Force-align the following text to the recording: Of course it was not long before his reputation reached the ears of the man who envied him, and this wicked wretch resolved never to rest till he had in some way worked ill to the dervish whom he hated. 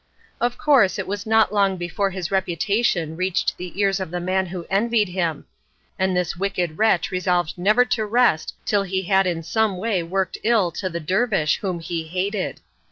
Of 0.39 0.57
course 0.57 0.97
it 0.97 1.05
was 1.05 1.27
not 1.27 1.53
long 1.53 1.77
before 1.77 2.09
his 2.09 2.31
reputation 2.31 3.15
reached 3.15 3.55
the 3.59 3.79
ears 3.79 3.99
of 3.99 4.09
the 4.09 4.19
man 4.19 4.47
who 4.47 4.65
envied 4.67 5.09
him, 5.09 5.45
and 5.99 6.17
this 6.17 6.35
wicked 6.35 6.79
wretch 6.79 7.11
resolved 7.11 7.55
never 7.55 7.85
to 7.85 8.07
rest 8.07 8.55
till 8.65 8.81
he 8.81 9.03
had 9.03 9.27
in 9.27 9.43
some 9.43 9.77
way 9.77 10.01
worked 10.01 10.39
ill 10.41 10.71
to 10.71 10.89
the 10.89 10.99
dervish 10.99 11.57
whom 11.57 11.79
he 11.79 12.05
hated. 12.05 12.61